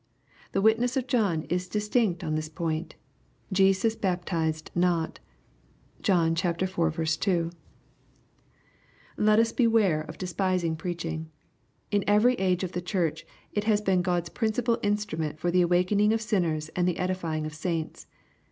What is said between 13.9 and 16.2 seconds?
God's principal instrument for the awakening